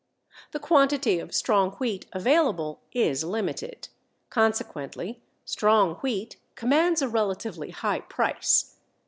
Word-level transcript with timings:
The 0.49 0.57
quantity 0.59 1.19
of 1.19 1.31
strong 1.35 1.73
wheat 1.73 2.07
available 2.11 2.81
is 2.91 3.23
limited. 3.23 3.87
Consequently 4.31 5.21
strong 5.45 5.97
wheat 5.97 6.37
commands 6.55 7.03
a 7.03 7.07
relatively 7.07 7.69
high 7.69 7.99
price. 7.99 8.77